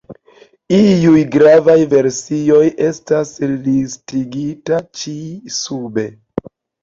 [0.77, 3.33] Iuj gravaj versioj estas
[3.67, 5.15] listigitaj ĉi
[5.59, 6.07] sube.